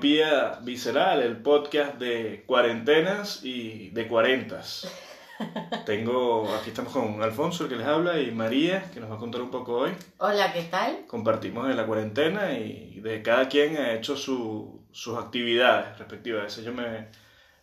[0.00, 4.88] Miopía Visceral, el podcast de cuarentenas y de cuarentas.
[5.84, 9.18] Tengo, aquí estamos con Alfonso, el que les habla, y María, que nos va a
[9.18, 9.90] contar un poco hoy.
[10.16, 11.04] Hola, ¿qué tal?
[11.06, 16.40] Compartimos de la cuarentena y de cada quien ha hecho su- sus actividades respectivas.
[16.40, 17.08] A veces yo me,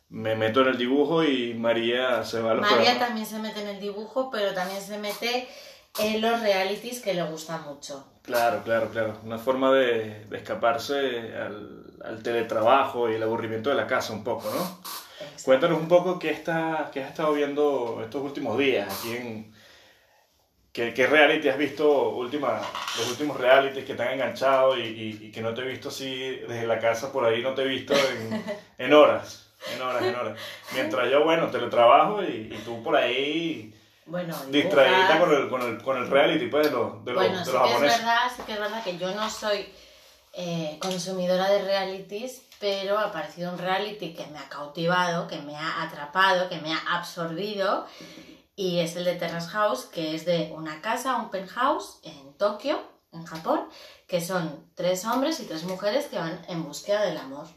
[0.10, 3.00] me meto en el dibujo y María se va a los María programas.
[3.08, 5.48] también se mete en el dibujo, pero también se mete
[6.00, 8.06] en los realities que le gustan mucho.
[8.22, 9.20] Claro, claro, claro.
[9.24, 14.24] Una forma de, de escaparse al, al teletrabajo y el aburrimiento de la casa un
[14.24, 14.80] poco, ¿no?
[15.44, 19.54] Cuéntanos un poco qué, está, qué has estado viendo estos últimos días aquí en...
[20.74, 22.62] ¿Qué, qué reality has visto, última,
[23.00, 25.90] los últimos realities que te han enganchado y, y- y que no te he visto
[25.90, 28.46] así desde la casa por ahí, no te he visto en,
[28.78, 30.40] en horas, en horas, en horas.
[30.76, 33.74] Mientras yo, bueno, teletrabajo y, y tú por ahí
[34.06, 37.40] Bueno, distraída con el, con el, con el reality pues, de los, de los, Bueno,
[37.40, 37.98] de sí los es japoneses.
[38.00, 39.66] verdad, sí que es verdad que yo no soy
[40.40, 45.56] eh, consumidora de realities, pero ha aparecido un reality que me ha cautivado, que me
[45.56, 47.88] ha atrapado, que me ha absorbido,
[48.56, 52.80] y es el de Terrace House, que es de una casa, un penthouse en Tokio,
[53.12, 53.68] en Japón,
[54.08, 57.48] que son tres hombres y tres mujeres que van en búsqueda del amor.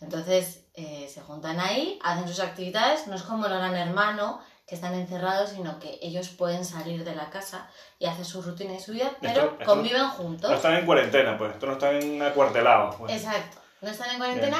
[0.00, 4.40] Entonces eh, se juntan ahí, hacen sus actividades, no es como el gran hermano,
[4.70, 7.68] que están encerrados, sino que ellos pueden salir de la casa
[7.98, 10.52] y hacer su rutina y su vida, pero Esto- esto conviven No juntos.
[10.52, 12.94] están en cuarentena, pues, estos no están acuartelados.
[12.94, 13.12] Pues.
[13.16, 14.58] Exacto, no están en cuarentena,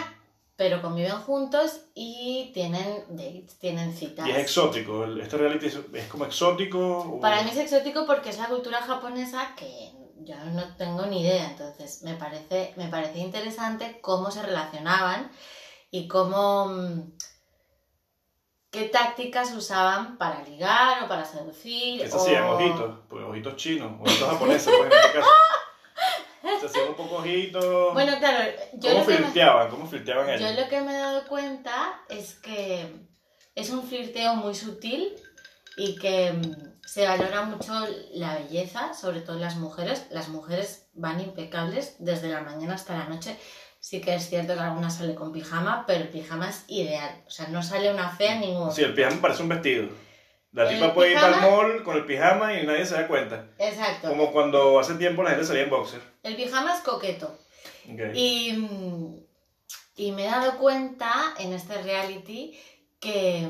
[0.57, 4.27] pero conviven juntos y tienen dates, tienen citas.
[4.27, 6.79] Y es exótico, este reality es, es como exótico.
[6.99, 9.93] o- Para mí es exótico porque es la cultura japonesa que
[10.25, 15.31] yo no tengo ni idea, entonces me parece, me parece interesante cómo se relacionaban
[15.93, 17.13] y cómo mm,
[18.71, 22.01] qué tácticas usaban para ligar o para seducir.
[22.03, 22.45] ¿Qué se o- hacían?
[22.45, 25.31] Ojitos, pues ojitos chinos, ojitos japoneses, pues en este caso.
[26.61, 27.93] Se hacían un poco ojitos.
[27.93, 29.71] Bueno, claro, yo ¿Cómo lo, que me, flirteaban?
[29.71, 30.61] ¿Cómo flirteaban yo ellos?
[30.61, 32.87] lo que me he dado cuenta es que
[33.55, 35.15] es un flirteo muy sutil
[35.77, 37.73] y que mm, se valora mucho
[38.15, 40.07] la belleza, sobre todo en las mujeres.
[40.11, 43.39] Las mujeres van impecables desde la mañana hasta la noche.
[43.81, 47.23] Sí que es cierto que alguna sale con pijama, pero el pijama es ideal.
[47.27, 49.89] O sea, no sale una fea en ningún Sí, el pijama parece un vestido.
[50.53, 53.47] La El tipa puede ir al mall con el pijama y nadie se da cuenta.
[53.59, 54.09] Exacto.
[54.09, 56.03] Como cuando hace tiempo la gente salía en boxer.
[56.23, 57.39] El pijama es coqueto.
[58.15, 58.67] Y,
[59.97, 62.59] y me he dado cuenta en este reality
[63.01, 63.49] que,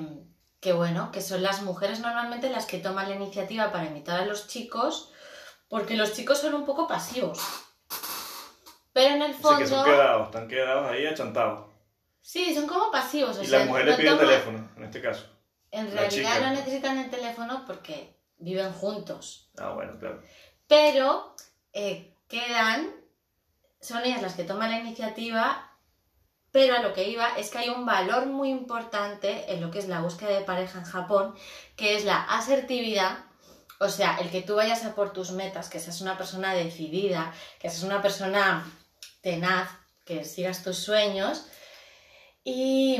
[0.61, 4.27] que, bueno, que son las mujeres normalmente las que toman la iniciativa para invitar a
[4.27, 5.11] los chicos,
[5.69, 7.41] porque los chicos son un poco pasivos.
[8.93, 9.84] Pero en el Así que son fondo...
[9.84, 11.71] quedados, están quedados ahí achantados.
[12.21, 13.39] Sí, son como pasivos.
[13.39, 15.27] O Y sea, la mujer le pide el teléfono, en este caso.
[15.71, 19.51] En realidad no necesitan el teléfono porque viven juntos.
[19.59, 20.21] Ah, bueno, claro.
[20.67, 21.34] pero
[21.73, 22.91] eh, quedan,
[23.81, 25.71] son ellas las que toman la iniciativa,
[26.51, 29.78] pero a lo que iba es que hay un valor muy importante en lo que
[29.78, 31.34] es la búsqueda de pareja en Japón,
[31.77, 33.19] que es la asertividad,
[33.78, 37.33] o sea, el que tú vayas a por tus metas, que seas una persona decidida,
[37.61, 38.65] que seas una persona
[39.21, 39.69] tenaz,
[40.05, 41.47] que sigas tus sueños
[42.45, 42.97] y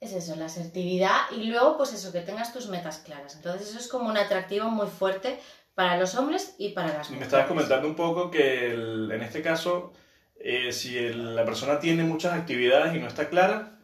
[0.00, 3.36] es eso, la asertividad y luego pues eso, que tengas tus metas claras.
[3.36, 5.38] Entonces eso es como un atractivo muy fuerte
[5.74, 7.26] para los hombres y para las Me mujeres.
[7.28, 9.92] estabas comentando un poco que el- en este caso,
[10.36, 13.78] eh, si el- la persona tiene muchas actividades y no está clara,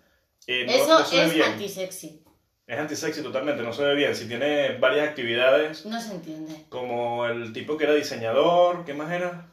[0.47, 1.53] eh, no, Eso no se ve es bien.
[1.53, 2.25] antisexy,
[2.67, 4.15] Es antisexy totalmente, no se ve bien.
[4.15, 6.67] Si tiene varias actividades, no se entiende.
[6.69, 9.51] como el tipo que era diseñador, ¿qué más era?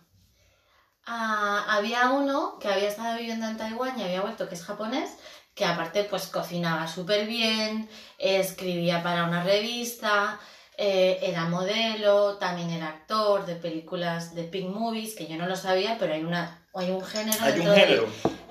[1.06, 5.12] Ah, había uno que había estado viviendo en Taiwán y había vuelto que es japonés,
[5.54, 10.40] que aparte pues cocinaba súper bien, escribía para una revista,
[10.78, 15.56] eh, era modelo, también era actor de películas de pink movies, que yo no lo
[15.56, 17.74] sabía, pero hay, una, hay un género Hay un dentro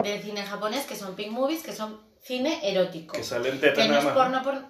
[0.02, 3.12] del- cine japonés que son pink movies, que son cine erótico.
[3.16, 4.14] que salen tetas no nada es más.
[4.14, 4.64] porno por...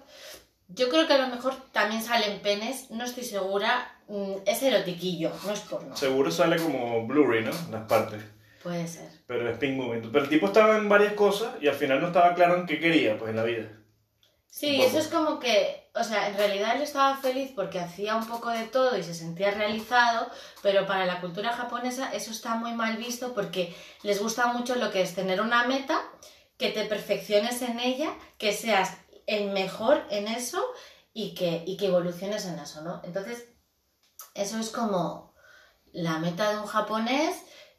[0.67, 3.94] Yo creo que a lo mejor también salen penes, no estoy segura.
[4.07, 5.95] Mm, Es erotiquillo, no es porno.
[5.95, 7.51] Seguro sale como Blu-ray, ¿no?
[7.71, 8.21] Las partes.
[8.63, 9.09] Puede ser.
[9.27, 10.01] Pero es pink movie.
[10.11, 12.79] Pero el tipo estaba en varias cosas y al final no estaba claro en qué
[12.79, 13.69] quería, pues en la vida.
[14.55, 18.25] Sí, eso es como que, o sea, en realidad él estaba feliz porque hacía un
[18.25, 20.31] poco de todo y se sentía realizado,
[20.63, 24.91] pero para la cultura japonesa eso está muy mal visto porque les gusta mucho lo
[24.91, 25.99] que es tener una meta,
[26.57, 28.95] que te perfecciones en ella, que seas
[29.27, 30.65] el mejor en eso
[31.13, 33.01] y que, y que evoluciones en eso, ¿no?
[33.03, 33.49] Entonces,
[34.35, 35.33] eso es como
[35.93, 37.35] la meta de un japonés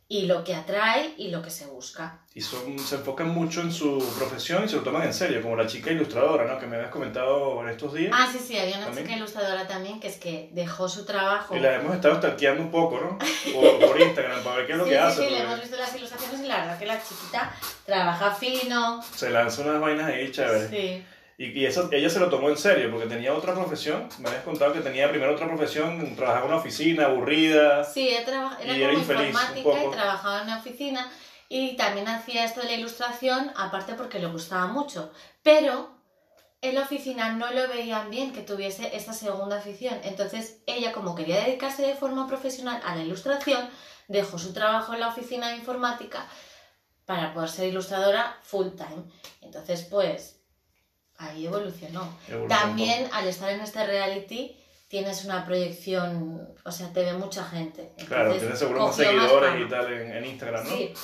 [0.08, 2.20] y lo que atrae y lo que se busca.
[2.32, 5.56] Y son, se enfocan mucho en su profesión y se lo toman en serio, como
[5.56, 6.61] la chica ilustradora, ¿no?
[6.61, 8.12] Que me habías comentado en estos días.
[8.14, 11.56] Ah, sí, sí, había una chica ilustradora también que es que dejó su trabajo.
[11.56, 13.19] Y la hemos estado stalkeando un poco, ¿no?
[13.52, 15.25] Por, por Instagram, para ver qué es lo sí, que sí, hace.
[15.25, 17.52] Sí, le hemos visto las ilustraciones y la verdad que la chiquita
[17.85, 19.02] trabaja fino.
[19.02, 20.70] Se lanza unas vainas ahí chéveres.
[20.70, 21.05] Sí.
[21.38, 24.09] Y, y eso, ella se lo tomó en serio, porque tenía otra profesión.
[24.19, 27.85] Me habías contado que tenía primero otra profesión, trabajaba en una oficina, aburrida.
[27.85, 31.11] Sí, ella traba- era Y como era infeliz, informática y trabajaba en una oficina
[31.49, 35.12] y también hacía esto de la ilustración, aparte porque le gustaba mucho.
[35.43, 35.91] Pero
[36.62, 40.00] en la oficina no lo veían bien que tuviese esta segunda afición.
[40.05, 43.69] Entonces ella, como quería dedicarse de forma profesional a la ilustración,
[44.09, 46.27] dejó su trabajo en la oficina de informática
[47.05, 49.05] para poder ser ilustradora full time.
[49.43, 50.36] Entonces, pues,
[51.19, 52.19] ahí evolucionó.
[52.29, 54.57] Evolucionó También al estar en este reality
[54.89, 57.93] tienes una proyección, o sea, te ve mucha gente.
[58.07, 60.71] Claro, Entonces, tiene seguro más seguidores y tal en, en Instagram, ¿no?
[60.71, 60.95] Sí,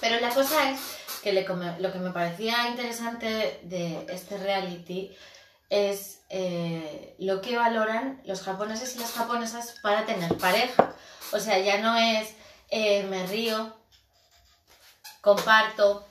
[0.00, 0.80] pero la cosa es
[1.22, 1.46] que le
[1.78, 5.16] lo que me parecía interesante de este reality
[5.70, 10.94] es eh, lo que valoran los japoneses y las japonesas para tener pareja.
[11.32, 12.34] O sea, ya no es
[12.70, 13.76] eh, me río,
[15.20, 16.05] comparto,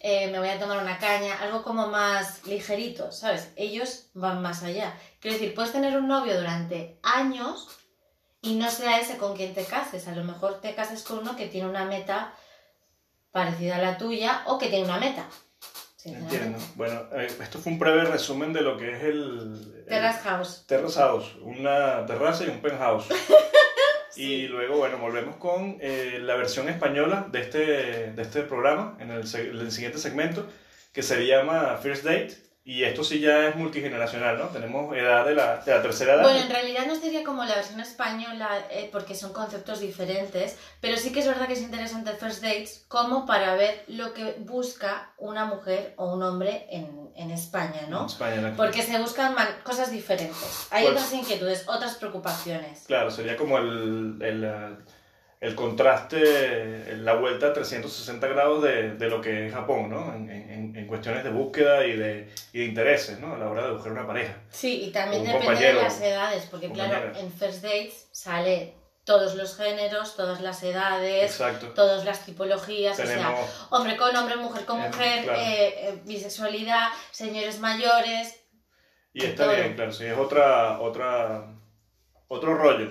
[0.00, 3.50] eh, me voy a tomar una caña, algo como más ligerito, ¿sabes?
[3.56, 4.96] Ellos van más allá.
[5.20, 7.68] Quiero decir, puedes tener un novio durante años
[8.40, 10.06] y no sea ese con quien te cases.
[10.06, 12.34] A lo mejor te cases con uno que tiene una meta
[13.32, 15.26] parecida a la tuya o que tiene una meta.
[16.04, 16.58] Entiendo.
[16.76, 20.64] Bueno, eh, esto fue un breve resumen de lo que es el Terrace House.
[20.66, 23.08] Terrace House, una terraza y un penthouse.
[24.18, 27.58] Y luego, bueno, volvemos con eh, la versión española de este,
[28.10, 30.44] de este programa, en el, el siguiente segmento,
[30.92, 32.47] que se llama First Date.
[32.70, 34.48] Y esto sí ya es multigeneracional, ¿no?
[34.48, 36.22] Tenemos edad de la, de la tercera edad.
[36.22, 40.98] Bueno, en realidad no sería como la versión española eh, porque son conceptos diferentes, pero
[40.98, 45.12] sí que es verdad que es interesante First Dates como para ver lo que busca
[45.16, 48.04] una mujer o un hombre en, en España, En ¿no?
[48.04, 50.66] España, la- Porque se buscan cosas diferentes.
[50.70, 52.84] Hay Pues- otras inquietudes, otras preocupaciones.
[52.86, 54.76] Claro, sería como el, el,
[55.40, 60.14] el contraste, la vuelta a 360 grados de, de lo que es Japón, ¿no?
[60.14, 63.34] En, en- en cuestiones de búsqueda y de, y de intereses, ¿no?
[63.34, 64.34] A la hora de buscar una pareja.
[64.50, 68.74] Sí, y también depende de las edades, porque claro, en First Dates sale
[69.04, 71.68] todos los géneros, todas las edades, Exacto.
[71.68, 75.40] todas las tipologías, o sea, Tenemos, hombre con hombre, mujer con Eh, mujer, claro.
[75.40, 78.38] eh, eh, bisexualidad, señores mayores.
[79.14, 79.54] y está todo.
[79.56, 81.46] bien, claro, sí, es otra, otra,
[82.28, 82.90] otro rollo.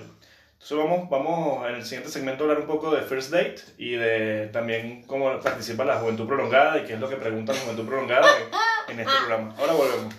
[0.60, 3.92] Entonces vamos, vamos en el siguiente segmento a hablar un poco de First Date y
[3.92, 7.86] de también cómo participa la juventud prolongada y qué es lo que pregunta la juventud
[7.86, 8.26] prolongada
[8.88, 9.54] en, en este programa.
[9.58, 10.14] Ahora volvemos.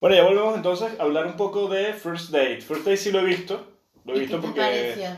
[0.00, 2.60] Bueno, ya volvemos entonces a hablar un poco de First Date.
[2.60, 3.66] First Date sí lo he visto.
[4.04, 4.60] Lo he ¿Y visto porque...
[4.60, 5.16] pareció?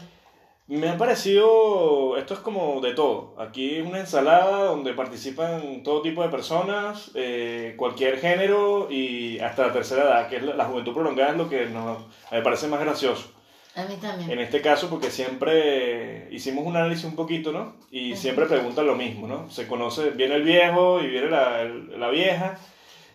[0.71, 3.35] Me ha parecido, esto es como de todo.
[3.39, 9.67] Aquí es una ensalada donde participan todo tipo de personas, eh, cualquier género y hasta
[9.67, 11.99] la tercera edad, que es la, la juventud prolongada, es lo que nos,
[12.31, 13.33] me parece más gracioso.
[13.75, 14.31] A mí también.
[14.31, 17.75] En este caso, porque siempre hicimos un análisis un poquito, ¿no?
[17.91, 19.51] Y siempre preguntan lo mismo, ¿no?
[19.51, 22.59] Se conoce, viene el viejo y viene la, el- la vieja.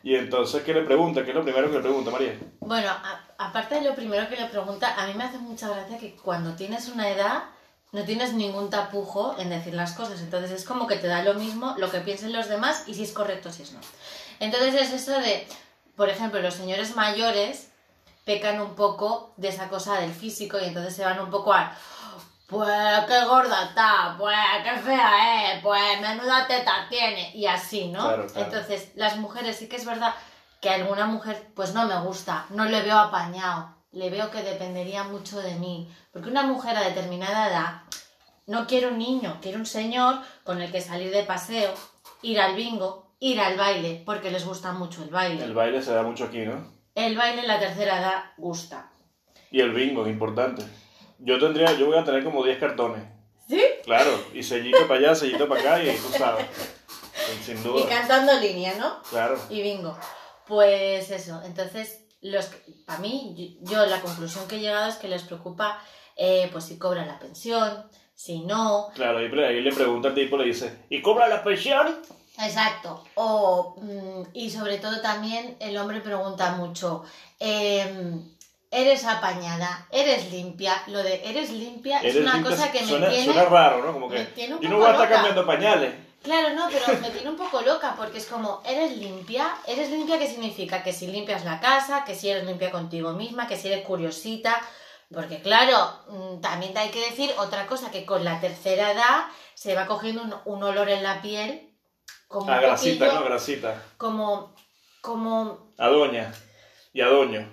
[0.04, 1.24] Y entonces, ¿qué le pregunta?
[1.24, 2.38] ¿Qué es lo primero que le pregunta, María?
[2.60, 5.98] Bueno, a- aparte de lo primero que le pregunta, a mí me hace mucha gracia
[5.98, 7.44] que cuando tienes una edad
[7.92, 10.20] no tienes ningún tapujo en decir las cosas.
[10.20, 13.04] Entonces es como que te da lo mismo lo que piensen los demás y si
[13.04, 13.80] es correcto, si es no.
[14.40, 15.48] Entonces es eso de,
[15.96, 17.70] por ejemplo, los señores mayores
[18.26, 21.76] pecan un poco de esa cosa del físico y entonces se van un poco a...
[22.48, 22.70] Pues
[23.08, 28.02] qué gorda está, pues qué fea es, pues menuda teta tiene y así, ¿no?
[28.02, 28.46] Claro, claro.
[28.46, 30.14] Entonces, las mujeres sí que es verdad
[30.66, 35.04] que alguna mujer pues no me gusta, no le veo apañado, le veo que dependería
[35.04, 37.82] mucho de mí, porque una mujer a determinada edad
[38.48, 41.72] no quiere un niño, quiere un señor con el que salir de paseo,
[42.24, 45.44] ir al bingo, ir al baile, porque les gusta mucho el baile.
[45.44, 46.68] El baile se da mucho aquí, ¿no?
[46.96, 48.90] El baile en la tercera edad gusta.
[49.52, 50.66] Y el bingo importante.
[51.20, 53.04] Yo tendría, yo voy a tener como 10 cartones.
[53.48, 53.64] ¿Sí?
[53.84, 56.48] Claro, y sellito para allá, sellito para acá, y tú sabes.
[57.46, 57.88] Sin Y duda.
[57.88, 59.04] cantando línea, ¿no?
[59.12, 59.38] Claro.
[59.52, 59.96] Y bingo.
[60.48, 65.08] Pues eso, entonces, los que- a mí, yo, la conclusión que he llegado es que
[65.08, 65.80] les preocupa
[66.18, 67.84] eh, pues si cobran la pensión,
[68.16, 68.90] si no.
[68.96, 71.94] Claro, ahí, ahí le pregunta al tipo, le dice, ¿y cobra la pensión?
[72.40, 73.04] Exacto.
[73.16, 77.04] O, mm, y sobre todo también el hombre pregunta mucho,
[77.40, 78.24] em,
[78.72, 79.88] ¿eres apañada?
[79.92, 80.82] ¿Eres limpia?
[80.88, 83.26] Lo de eres limpia es una limpia, cosa que me suena, tiene...
[83.26, 83.94] suena raro, ¿no?
[83.94, 85.94] Como que yo no voy a estar cambiando pañales.
[86.26, 89.56] Claro, no, pero me tiene un poco loca porque es como, ¿eres limpia?
[89.66, 90.84] ¿Eres limpia qué significa?
[90.84, 94.60] Que si limpias la casa, que si eres limpia contigo misma, que si eres curiosita.
[95.14, 99.76] Porque claro, mm, también hay que decir otra cosa, que con la tercera edad se
[99.76, 101.72] va cogiendo un, un olor en la piel.
[102.28, 103.26] Como A un grasita, poquillo- ¿no?
[103.26, 103.84] Grasita.
[103.98, 104.56] Como,
[105.02, 106.34] como, A doña.
[106.92, 107.48] Y a doño.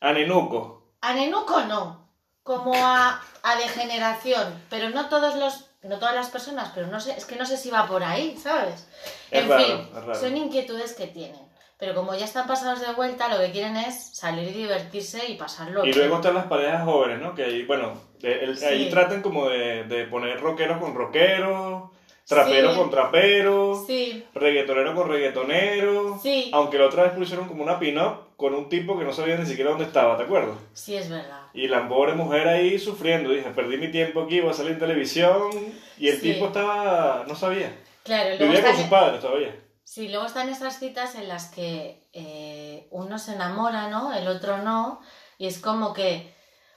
[0.00, 0.94] A nenuco.
[1.00, 2.08] a nenuco no,
[2.44, 7.12] como a, a degeneración, pero no todos los, no todas las personas, pero no sé,
[7.16, 8.86] es que no sé si va por ahí, ¿sabes?
[9.30, 11.40] Es en raro, fin, es son inquietudes que tienen.
[11.78, 15.34] Pero como ya están pasados de vuelta, lo que quieren es salir y divertirse y
[15.36, 15.84] pasarlo.
[15.84, 17.34] Y luego están las parejas jóvenes, ¿no?
[17.34, 18.64] Que ahí, bueno, el- Sí.
[18.66, 21.90] ahí tratan como de, de poner rockeros con rockeros,
[22.34, 22.78] traperos Sí.
[22.80, 26.18] con traperos, Sí, reggaetonero con reggaetonero.
[26.22, 26.50] Sí.
[26.52, 29.46] Aunque la otra vez pusieron como una pin-up con un tipo que no sabía ni
[29.46, 30.56] siquiera dónde estaba, ¿te acuerdas?
[30.72, 31.42] sí es verdad.
[31.54, 34.78] Y la pobre mujer ahí sufriendo, dije, perdí mi tiempo aquí, voy a salir en
[34.78, 35.50] televisión.
[35.98, 36.32] Y el Sí.
[36.32, 37.76] tipo estaba, no sabía.
[38.04, 39.54] Claro, luego Vivía con sus padres todavía.
[39.84, 44.12] sí, luego están esas citas en las que eh, uno se enamora, ¿no?
[44.12, 45.00] El otro no.
[45.38, 46.32] Y es como que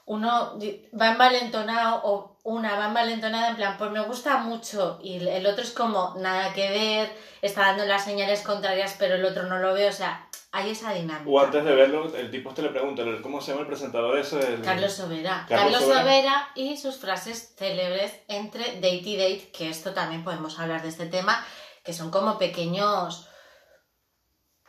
[0.06, 0.60] uno
[1.00, 5.00] va envalentonado o una va envalentonada en plan, pues me gusta mucho.
[5.04, 7.12] Y el- otro es como nada que ver,
[7.42, 9.88] está dando las señales contrarias, pero el otro no lo ve.
[9.88, 11.28] O sea, hay esa dinámica.
[11.28, 14.38] O antes de verlo, el tipo este le pregunta, ¿cómo se llama el presentador ese?
[14.40, 15.46] El- Carlos Sobera.
[15.50, 15.98] Carlos Carlos.
[15.98, 16.50] Sobera.
[16.54, 21.08] y sus frases célebres entre date y date, que esto también podemos hablar de este
[21.08, 21.44] tema,
[21.84, 23.28] que son como pequeños,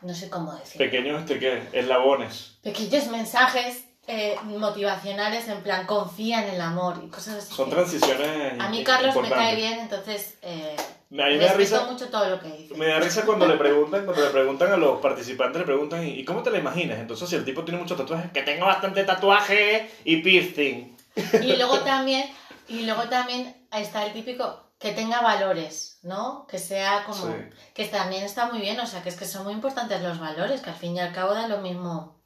[0.01, 1.61] no sé cómo decir, Pequeños, este, ¿qué?
[1.73, 2.57] Eslabones.
[2.63, 7.53] pequeños mensajes eh, motivacionales en plan confía en el amor y cosas así.
[7.53, 10.75] Son transiciones A mí Carlos me cae bien, entonces eh,
[11.09, 12.75] mí me da risa, mucho todo lo que dice.
[12.75, 16.23] me da risa cuando le preguntan, cuando le preguntan a los participantes, le preguntan, ¿y
[16.25, 16.99] cómo te la imaginas?
[16.99, 20.95] Entonces, si el tipo tiene muchos tatuajes, que tenga bastante tatuaje y piercing.
[21.41, 22.29] Y luego también,
[22.67, 26.45] y luego también está el típico que tenga valores, ¿no?
[26.47, 27.33] Que sea como Sí.
[27.73, 30.61] que también está muy bien, o sea, que es que son muy importantes los valores,
[30.61, 32.21] que al fin y al cabo da lo mismo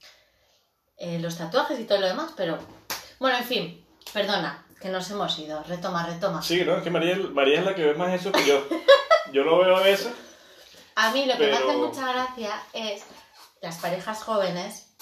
[1.04, 2.60] eh, los tatuajes y todo lo demás, pero
[3.18, 6.44] bueno, en fin, perdona, que nos hemos ido, retoma, retoma.
[6.44, 6.76] Sí, ¿no?
[6.76, 8.64] Es que María, María es la que ve más eso que yo.
[9.34, 10.12] Yo lo veo a veces.
[10.94, 13.02] A mí lo que me hace mucha gracia es
[13.62, 14.94] las parejas jóvenes,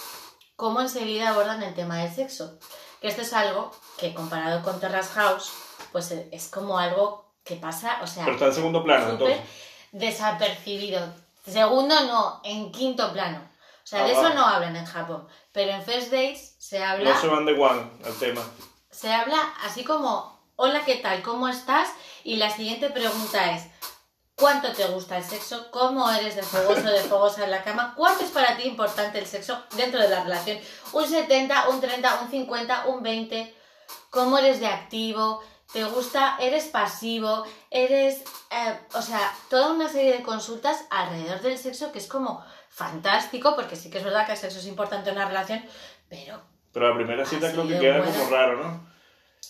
[0.56, 2.60] cómo enseguida abordan el tema del sexo.
[3.02, 5.52] Que esto es algo que comparado con Terrace House,
[5.92, 9.40] pues eh, es como algo que pasa, o sea, Pero está en segundo plano, entonces.
[9.92, 11.02] desapercibido.
[11.46, 13.49] Segundo no, en quinto plano.
[13.90, 15.28] O sea, de Ah, eso no hablan en Japón.
[15.52, 18.42] Pero en First Days se habla, No se van de one al tema.
[18.92, 21.24] se habla así como, hola, ¿qué tal?
[21.24, 21.90] ¿Cómo estás?
[22.24, 23.64] Y la siguiente pregunta es,
[24.36, 25.72] ¿cuánto te gusta el sexo?
[25.72, 27.94] ¿Cómo eres de fogoso, de fogosa en la cama?
[27.98, 30.60] ¿Cuánto es para ti importante el sexo dentro de la relación?
[30.94, 33.56] ¿Un 70, un 30, un 50, un 20?
[34.12, 35.42] ¿Cómo eres de activo?
[35.74, 36.38] ¿Te gusta?
[36.40, 37.44] ¿Eres pasivo?
[37.72, 38.22] ¿Eres...?
[38.52, 43.56] eh, o sea, toda una serie de consultas alrededor del sexo que es como fantástico,
[43.56, 45.64] porque sí que es verdad que el sexo es importante en una relación,
[46.08, 48.12] pero Pero la primera cita creo que queda buena.
[48.14, 48.90] como raro, ¿no?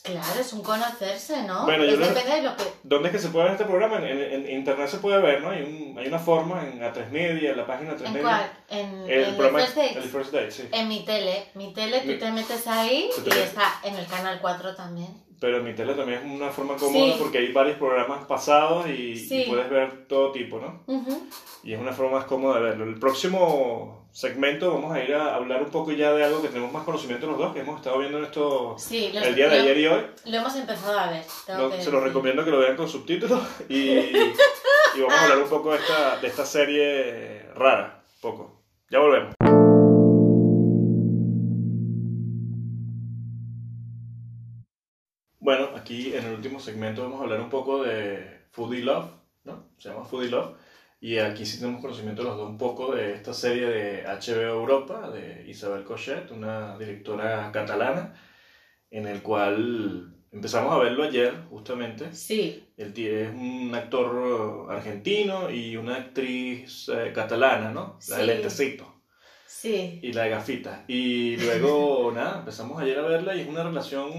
[0.04, 1.66] Claro, es un conocerse, ¿no?
[1.66, 2.64] Bueno, yo depende de lo que...
[2.84, 3.98] ¿Dónde es que se puede ver este programa?
[3.98, 5.50] En, en- en internet se puede ver, ¿no?
[5.50, 8.22] Hay, un, hay una forma en A3 Media, en la página A3 ¿En Media.
[8.22, 8.52] cuál?
[8.70, 9.96] En, El, el programa, First Dates?
[9.98, 10.70] el First Date, sí.
[10.72, 11.50] En mi tele.
[11.56, 15.14] Mi tele, tú te metes ahí y está en el canal 4 también.
[15.40, 17.16] Pero en mi tele también es una forma cómoda Sí.
[17.18, 19.46] porque hay varios programas pasados y, y Sí.
[19.48, 20.84] puedes ver todo tipo, ¿no?
[20.94, 21.28] Ujú.
[21.64, 22.84] Y es una forma más cómoda de verlo.
[22.86, 26.74] El próximo segmento vamos a ir a hablar un poco ya de algo que tenemos
[26.74, 29.58] más conocimiento los dos, que hemos estado viendo en esto Sí, lo, el día de
[29.58, 30.02] lo- ayer y hoy.
[30.26, 31.24] lo hemos empezado a ver.
[31.48, 34.34] Lo- se los recomiendo que lo vean con subtítulos y, y
[34.98, 38.04] vamos a hablar un poco de esta, de esta serie rara.
[38.22, 38.62] Poco.
[38.90, 39.34] Ya volvemos.
[45.90, 49.10] Aquí en el último segmento vamos a hablar un poco de Foodie Love,
[49.46, 49.70] ¿no?
[49.80, 50.56] Se llama Foodie Love.
[51.02, 55.10] Y aquí sí tenemos conocimiento los dos un poco de esta serie de HBO Europa,
[55.10, 58.14] de Isabel Cochet, una directora catalana,
[58.92, 62.14] en el cual empezamos a verlo ayer, justamente.
[62.14, 67.98] Sí, Él es un actor argentino y una actriz eh, catalana, ¿no?
[68.10, 68.28] La de Sí.
[68.28, 68.99] lentecito
[69.60, 70.00] sí.
[70.02, 70.82] y la de gafitas.
[70.88, 74.12] Y luego, nada, empezamos ayer a verla y es una relación,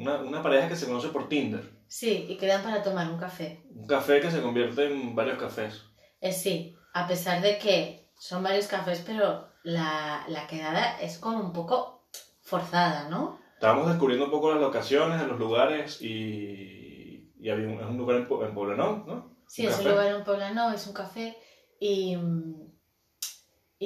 [0.00, 1.68] una, una pareja que se conoce por Tinder.
[1.88, 3.62] Sí, y quedan para tomar un café.
[3.74, 5.82] Un café que se convierte en varios cafés.
[6.20, 11.40] Eh, sí, a pesar de que son varios cafés, pero la, la quedada es como
[11.40, 12.06] un poco
[12.40, 13.38] forzada, ¿no?
[13.54, 18.16] Estábamos descubriendo un poco las locaciones, los lugares y, y había un, es un lugar
[18.16, 19.34] en, en ¿no?
[19.46, 21.36] Sí, Un es un lugar en Poblano, es un café
[21.80, 22.73] y, mm,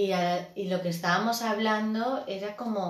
[0.02, 2.82] y, eh, y lo que estábamos hablando era como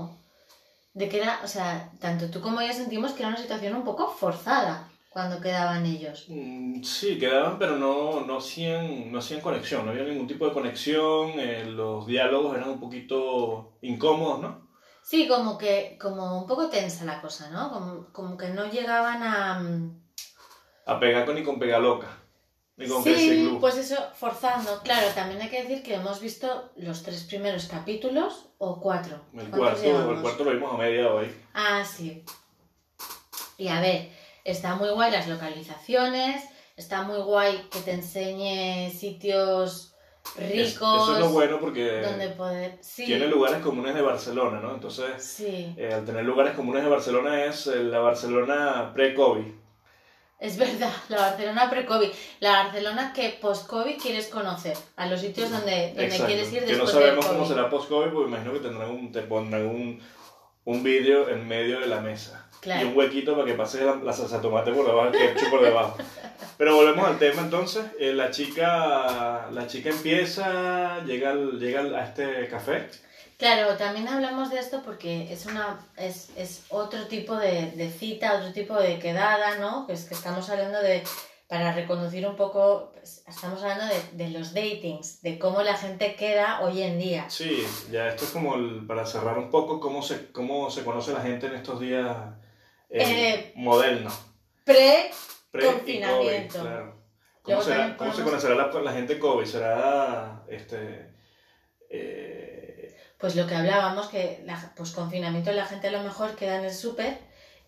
[0.94, 3.84] de que era, o sea, tanto tú como yo sentimos que era una situación un
[3.84, 4.74] poco forzada
[5.08, 6.26] cuando quedaban ellos.
[6.28, 10.52] Mm, sí, quedaban, pero no, no, hacían, no hacían conexión, no había ningún tipo de
[10.52, 14.68] conexión, eh, los diálogos eran un poquito incómodos, ¿no?
[15.02, 17.70] Sí, como que, como un poco tensa la cosa, ¿no?
[17.72, 19.60] Como, como que no llegaban a...
[19.60, 20.02] mm,
[20.86, 22.08] A pegar con ni con pegar loca,
[22.86, 24.80] con Sí, pues eso, forzando.
[24.82, 29.20] Claro, también hay que decir que hemos visto los tres primeros capítulos o cuatro.
[29.32, 31.26] El ¿Cuántos cuarto, el cuarto lo vimos a media hoy.
[31.54, 32.24] Ah, sí.
[33.56, 34.10] Y a ver,
[34.44, 36.44] está muy guay las localizaciones,
[36.76, 39.94] está muy guay que te enseñe sitios
[40.38, 42.78] Es- ricos eso es lo bueno porque donde poder...
[42.80, 44.74] Sí, tiene lugares comunes de Barcelona, ¿no?
[44.74, 49.44] Entonces, sí, eh, al tener lugares comunes de Barcelona es eh, la Barcelona pre-COVID.
[50.40, 52.08] Es verdad, la Barcelona pre-COVID,
[52.40, 56.26] la Barcelona que post-COVID quieres conocer, a los sitios donde, donde Exacto.
[56.26, 59.12] quieres ir Que no después sabemos del cómo será post-COVID, porque imagino que tendrán un,
[59.12, 60.00] te pondrán un,
[60.64, 62.44] un vídeo en medio de la mesa.
[62.60, 62.82] Claro.
[62.86, 65.62] Y un huequito para que pase la, la salsa tomate por debajo, el ketchup por
[65.62, 65.96] debajo.
[66.56, 67.84] Pero volvemos al tema entonces.
[68.00, 72.88] Eh, la chica la chica empieza, llega, al- llega al- a este café.
[73.38, 78.34] Claro, también hablamos de esto porque es una es, es otro tipo de, de cita,
[78.36, 79.86] otro tipo de quedada, ¿no?
[79.88, 81.04] Es que estamos hablando de,
[81.46, 86.16] para reconducir un poco, pues, estamos hablando de, de los datings, de cómo la gente
[86.16, 87.30] queda hoy en día.
[87.30, 91.12] Sí, ya esto es como el- para cerrar un poco cómo se, cómo se conoce
[91.12, 92.16] la gente en estos días
[92.90, 94.18] eh, Eh, modernos.
[94.64, 95.12] Pre,
[95.52, 96.58] Pre y confinamiento.
[96.58, 96.98] COVID, claro.
[97.42, 99.46] ¿Cómo, será- se conocerá la, la gente COVID?
[99.46, 101.08] ¿Será este,
[101.88, 102.27] eh,
[103.18, 106.64] pues lo que hablábamos, que la, pues confinamiento la gente a lo mejor queda en
[106.66, 107.18] el súper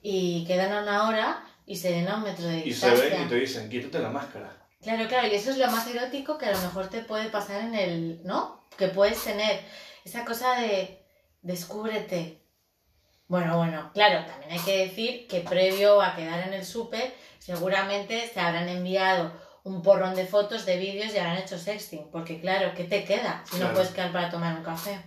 [0.03, 3.05] y quedan a una hora y se ven a un metro de y se distancia.
[3.19, 4.57] ven y te dicen, quítate la máscara?
[4.83, 7.61] Claro, claro, y eso es lo más erótico que a lo mejor te puede pasar
[7.63, 8.65] en el, ¿no?
[8.79, 9.61] Que puedes tener
[10.05, 11.05] esa cosa de
[11.43, 12.41] descúbrete.
[13.29, 18.29] Bueno, bueno, claro, también hay que decir que previo a quedar en el súper, seguramente
[18.33, 22.73] se habrán enviado un porrón de fotos, de vídeos y habrán hecho sexting, porque claro,
[22.75, 23.69] ¿qué te queda si Claro.
[23.69, 24.99] no puedes quedar para tomar un café?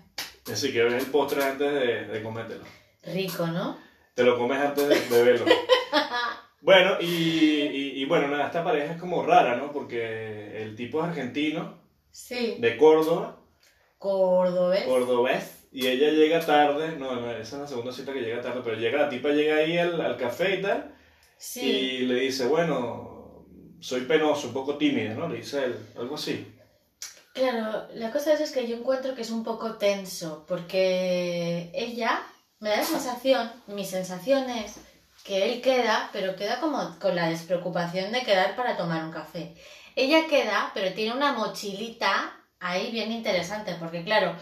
[0.51, 2.63] Así que ves el postre antes de, de comértelo.
[3.03, 3.77] Rico, ¿no?
[4.13, 5.45] Te lo comes antes de, de verlo.
[6.61, 9.71] bueno, y, y- y bueno, nada, esta pareja es como rara, ¿no?
[9.71, 12.57] Porque el tipo es argentino, Sí.
[12.59, 13.39] de Córdoba,
[13.97, 14.83] Cordobés.
[14.83, 18.61] cordobés, y ella llega tarde, no, no, esa es la segunda cita que llega tarde,
[18.63, 20.93] pero llega, la tipa llega ahí al, al café y tal,
[21.37, 21.61] Sí.
[21.61, 23.45] y le dice, bueno,
[23.79, 25.27] soy penoso, un poco tímida, ¿no?
[25.27, 26.45] Le dice él, algo así.
[27.33, 32.21] Claro, la cosa es, es que yo encuentro que es un poco tenso, porque ella
[32.59, 34.75] me da la sensación, mi sensación es
[35.23, 39.55] que él queda, pero queda como con la despreocupación de quedar para tomar un café.
[39.95, 44.35] Ella queda, pero tiene una mochilita ahí bien interesante, porque claro,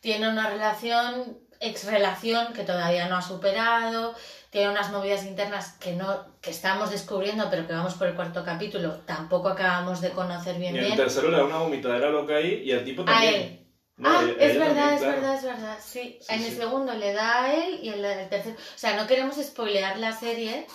[0.00, 4.14] tiene una relación, ex relación que todavía no ha superado,
[4.50, 8.44] tiene unas movidas internas que no, que estamos descubriendo, pero que vamos por el cuarto
[8.44, 10.96] capítulo, tampoco acabamos de conocer bien Y el bien.
[10.96, 13.34] tercero le da una vomitadera loca ahí, y al tipo A también.
[13.34, 13.54] él.
[13.96, 15.12] No, ah, es verdad, también, es claro.
[15.20, 15.78] verdad, es verdad.
[15.84, 16.46] Sí, Sí, en sí.
[16.46, 18.56] el segundo le da a él y en el tercero.
[18.56, 20.66] O sea, no queremos spoilear la serie,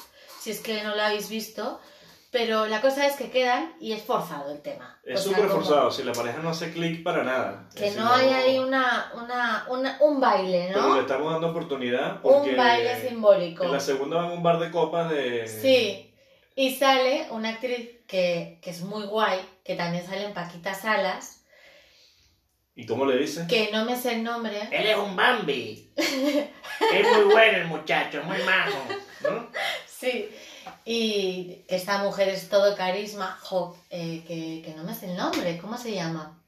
[0.41, 1.79] si es que no la habéis visto,
[2.33, 4.99] pero la cosa es que quedan y es forzado el tema.
[5.05, 7.69] Es O súper forzado, si la pareja no hace clic para nada.
[7.75, 10.99] Que no hay ahí una, una, una- un baile, Pero le ¿no?
[10.99, 13.63] estamos dando oportunidad porque Un baile simbólico.
[13.63, 15.47] en la segunda van a un bar de copas de...
[15.47, 16.09] Sí.
[16.55, 21.39] Y sale una actriz que, que es muy guay, que también sale en Paquita Salas,
[22.75, 23.45] ¿Y cómo le dice?
[23.47, 24.59] que no me sé el nombre.
[24.71, 25.93] Él es un Bambi.
[25.97, 28.77] es muy bueno el muchacho, muy majo.
[29.21, 29.47] ¿No?
[29.87, 30.29] Sí,
[30.85, 35.57] y esta mujer es todo carisma, jo, eh, que, que no me sé el nombre,
[35.57, 36.39] ¿cómo se llama?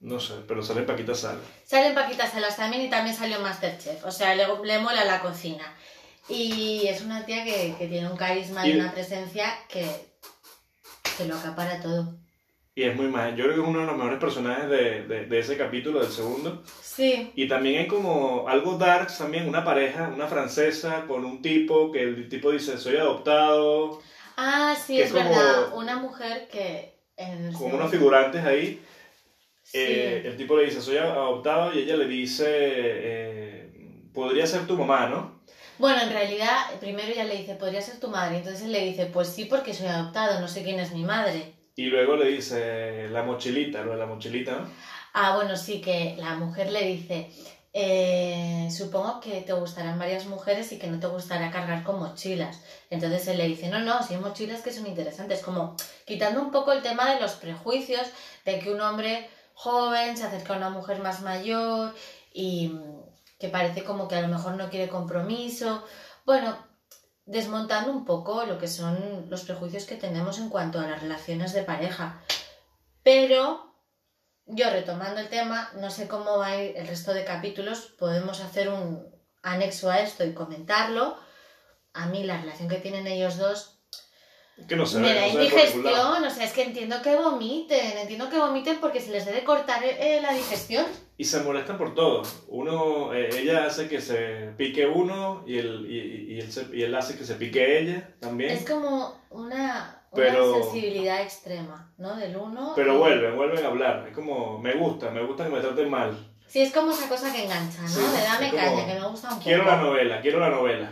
[0.00, 1.40] No sé, pero sale Paquita Sala.
[1.64, 5.04] Sale en Paquita Salas también y también salió en Masterchef, o sea, le, le mola
[5.04, 5.64] la cocina.
[6.28, 9.84] Y es una tía que, que tiene un carisma y Y- una presencia que,
[11.16, 12.16] que lo acapara todo.
[12.74, 13.36] Y es muy mal.
[13.36, 16.10] Yo creo que es uno de los mejores personajes de, de, de ese capítulo, del
[16.10, 16.62] segundo.
[16.82, 21.92] Sí, Y también hay como algo dark también, una pareja, una francesa con un tipo
[21.92, 24.00] que el tipo dice, soy adoptado,
[24.38, 26.92] ah, sí, Que es es como- verdad, una mujer que...
[27.16, 28.82] En con unos figurantes ahí.
[29.62, 29.78] Sí.
[29.78, 34.76] Eh, el tipo le dice, soy adoptado, y ella le dice, eh, podría ser tu
[34.76, 35.42] mamá, ¿no?
[35.78, 38.38] Bueno, en realidad, primero ella le dice, podría ser tu madre.
[38.38, 41.54] Entonces él le dice, pues sí, porque soy adoptado, no sé quién es mi madre.
[41.74, 44.68] Y luego le dice, la mochilita, lo de la mochilita, ¿no?
[45.14, 47.30] Ah, bueno, sí, que la mujer le dice,
[47.72, 52.60] "Eh, supongo que te gustarán varias mujeres y que no te gustará cargar con mochilas.
[52.90, 56.50] Entonces él le dice, no, no, sí hay mochilas que son interesantes, como quitando un
[56.50, 58.06] poco el tema de los prejuicios
[58.44, 61.94] de que un hombre joven se acerca a una mujer más mayor
[62.34, 63.02] y mm,
[63.38, 65.84] que parece como que a lo mejor no quiere compromiso.
[66.26, 66.56] Bueno,
[67.24, 71.52] desmontando un poco lo que son los prejuicios que tenemos en cuanto a las relaciones
[71.52, 72.20] de pareja.
[73.02, 73.74] Pero
[74.46, 78.40] yo retomando el tema, no sé cómo va a ir el resto de capítulos, podemos
[78.40, 79.06] hacer un
[79.42, 81.16] anexo a esto y comentarlo.
[81.92, 83.71] A mí la relación que tienen ellos dos
[84.68, 87.98] Que no se me ve, da no indigestión, o sea, es que entiendo que vomiten,
[87.98, 90.86] entiendo que vomiten porque se les debe cortar eh, la digestión.
[91.16, 92.22] Y se molestan por todo.
[92.48, 96.82] Uno, eh, ella hace que se pique uno y él, y, y- él, se- y
[96.82, 98.50] él hace que se pique ella también.
[98.50, 102.14] Es como una, una Pero- sensibilidad extrema, ¿no?
[102.16, 102.72] Del uno.
[102.76, 104.06] Pero y- vuelven, vuelven a hablar.
[104.08, 106.16] Es como, me gusta, me gusta que me traten mal.
[106.46, 107.88] Sí, es como esa cosa que engancha, ¿no?
[107.88, 109.44] Sí, de dame es como, caña, que me gusta un poco.
[109.44, 110.90] Quiero la novela, quiero la novela.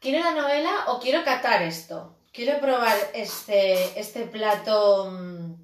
[0.00, 2.15] ¿Quiero la novela o quiero catar esto?
[2.36, 5.54] Quiero probar este, este plato mm,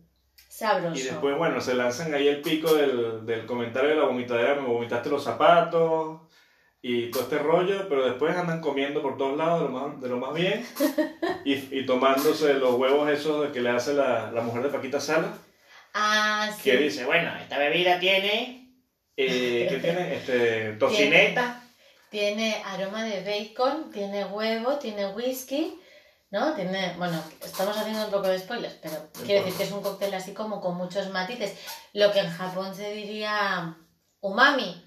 [0.48, 0.98] sabroso.
[0.98, 4.66] Y después, bueno, se lanzan ahí el pico del, del comentario de la vomitadera, me
[4.68, 6.22] vomitaste los zapatos
[6.80, 10.08] y todo este rollo, pero después andan comiendo por todos lados de lo más, de
[10.08, 10.66] lo más bien
[11.44, 15.32] y, y tomándose los huevos esos que le hace la, la mujer de Paquita Sala,
[15.94, 16.62] Ah, sí.
[16.70, 18.72] que dice, bueno, esta bebida tiene
[19.16, 20.14] eh, ¿qué tiene?
[20.16, 20.78] Este, tocineta.
[20.78, 21.62] tocineta.
[22.11, 25.78] Tiene aroma de bacon, tiene huevo, tiene whisky,
[26.33, 26.55] ¿no?
[26.55, 30.12] Tiene, bueno, estamos haciendo un poco de spoilers, pero quiero decir que es un cóctel
[30.14, 31.55] así como con muchos matices.
[31.92, 33.77] Lo que en Japón se diría
[34.21, 34.83] umami,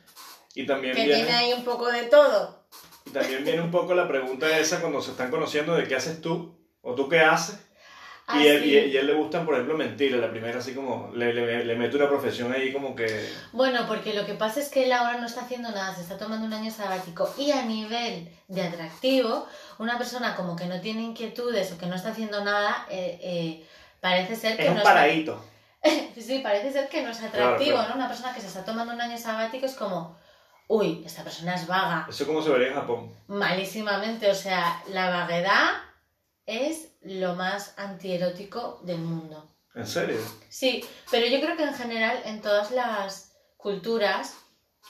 [0.55, 2.67] Y también que viene, tiene ahí un poco de todo.
[3.05, 6.19] y también viene un poco la pregunta esa cuando se están conociendo de qué haces
[6.19, 7.59] tú o tú qué haces.
[8.27, 8.69] Ah, y, él, sí.
[8.69, 10.11] y, y a él le gustan, por ejemplo, mentir.
[10.13, 13.29] La primera, así como, le, le, le mete una profesión ahí como que...
[13.51, 16.17] Bueno, porque lo que pasa es que él ahora no está haciendo nada, se está
[16.17, 21.01] tomando un año sabático y a nivel de atractivo, una persona como que no tiene
[21.03, 23.65] inquietudes o que no está haciendo nada, eh, eh,
[24.01, 25.45] parece ser que Es un no está- paradito.
[26.19, 27.89] Sí, parece ser que no es atractivo, Claro, claro.
[27.89, 27.95] ¿no?
[27.95, 30.17] Una persona que se está tomando un año sabático es como,
[30.67, 33.11] uy, esta persona es vaga, Eso como se vería en Japón.
[33.27, 35.73] malísimamente, o sea, la vaguedad
[36.45, 39.51] es lo más antierótico del mundo.
[39.73, 40.17] ¿En serio?
[40.49, 44.35] Sí, pero yo creo que en general en todas las culturas,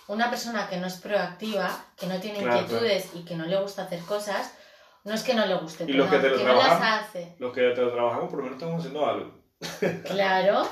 [0.07, 3.59] una persona que no es proactiva, que no tiene Claro, inquietudes y que no le
[3.59, 4.53] gusta hacer cosas,
[5.03, 7.35] no es que no le guste, Y los que no las hace.
[7.39, 9.33] Los que trabajamos por lo menos estamos haciendo algo.
[10.05, 10.67] Claro,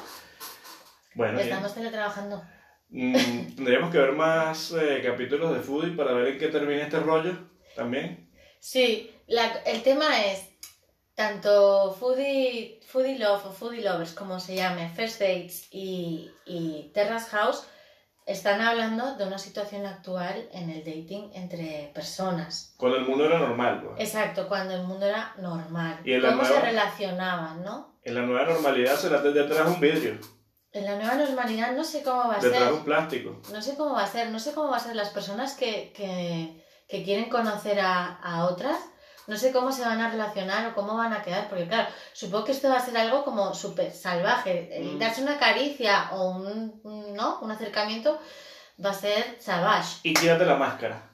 [1.16, 2.44] Bueno, estamos teletrabajando.
[2.90, 7.00] Mm, tendríamos que ver más eh, capítulos de Foodie para ver en qué termina este
[7.00, 7.36] rollo
[7.76, 8.30] también.
[8.60, 10.50] Sí, la- el tema es
[11.16, 17.30] tanto Foodie, foodie Love o Foodie Lovers, como se llame, First Dates y, y Terrace
[17.32, 17.64] House,
[18.26, 22.74] están hablando de una situación actual en el dating entre personas.
[22.78, 23.82] Cuando el mundo era normal.
[23.84, 24.00] pues.
[24.00, 26.00] Exacto, cuando el mundo era normal.
[26.06, 26.66] ¿Y en la ¿Cómo se nueva?
[26.66, 27.98] relacionaban, no?
[28.04, 30.18] En la nueva normalidad será de- detrás de un vidrio,
[30.72, 32.74] En la nueva normalidad no sé cómo va a detrás ser.
[32.74, 33.42] un plástico.
[33.52, 35.92] No sé cómo va a ser, no sé cómo va a ser las personas que,
[35.96, 38.78] que, que quieren conocer a, a otras,
[39.28, 42.46] no sé cómo se van a relacionar o cómo van a quedar, porque claro, supongo
[42.46, 45.00] que esto va a ser algo como súper salvaje, el Mm.
[45.00, 46.82] darse una caricia o un,
[47.16, 47.40] ¿no?
[47.42, 48.20] un acercamiento
[48.84, 51.10] va a ser salvaje Y quítate la máscara.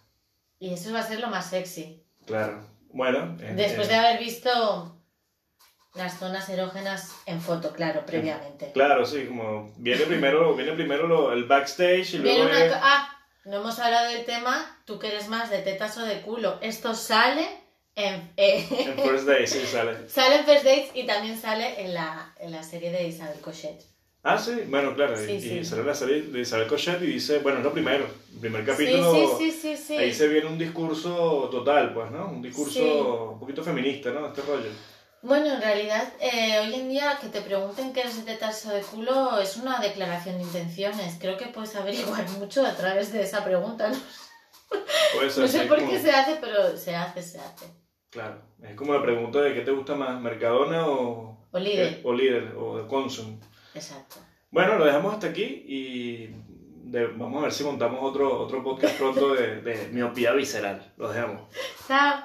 [0.60, 2.04] y eso va a ser lo más sexy.
[2.26, 2.66] Claro.
[2.92, 3.38] Bueno.
[3.42, 4.96] eh, Después eh, de haber visto
[5.96, 8.72] las zonas erógenas en foto, claro, previamente.
[8.74, 12.80] Claro, sí, como viene primero, viene primero lo- el backstage y luego una es- co-
[12.82, 13.10] Ah,
[13.46, 16.58] no hemos hablado del tema, tú que eres más de tetas o de culo.
[16.62, 17.48] Esto sale
[18.00, 20.10] en, eh, en First Day, sí, sale.
[20.10, 23.82] sale en First Dates y también sale en la, en la serie de Isabel Cochet.
[24.24, 25.14] Ah, sí, bueno, claro.
[25.24, 28.06] y- Sí, y, sale la serie de Isabel Cochet y dice, bueno, es lo primero.
[28.34, 29.38] El primer capítulo.
[29.38, 29.98] sí, sí, sí, sí.
[29.98, 32.28] Ahí se viene un discurso total, pues, ¿no?
[32.28, 34.28] Un discurso un poquito feminista, ¿no?
[34.28, 34.70] Este rollo.
[35.22, 38.70] Bueno, en realidad, eh, hoy en día que te pregunten qué eres de tetas o
[38.72, 41.16] de culo es una declaración de intenciones.
[41.20, 43.90] Creo que puedes averiguar mucho a través de esa pregunta.
[43.90, 43.98] No,
[45.16, 47.66] Puede ser no sé por como- qué se hace, pero se hace, se hace.
[48.10, 48.42] Claro.
[48.62, 51.38] Es como la pregunta de qué te gusta más, Mercadona o...
[51.52, 52.02] O líder.
[52.04, 53.40] O líder, o de Consum.
[53.74, 54.16] Exacto.
[54.52, 56.28] Bueno, lo dejamos hasta aquí y
[56.90, 60.92] de- vamos a ver si montamos otro, otro podcast pronto de, de miopía visceral.
[60.98, 61.44] Lo dejamos.
[61.88, 62.24] Chao.